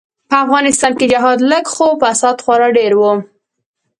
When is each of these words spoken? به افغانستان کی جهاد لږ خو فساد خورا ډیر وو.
به 0.29 0.35
افغانستان 0.43 0.93
کی 0.99 1.05
جهاد 1.13 1.39
لږ 1.51 1.65
خو 1.73 1.87
فساد 2.01 2.37
خورا 2.43 2.69
ډیر 2.77 2.93
وو. 2.99 3.13